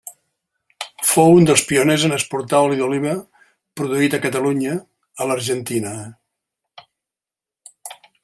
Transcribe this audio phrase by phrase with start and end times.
[1.09, 3.11] Fou un dels pioners en exportar oli d'oliva
[3.81, 4.73] produït a Catalunya
[5.25, 5.93] a l'Argentina.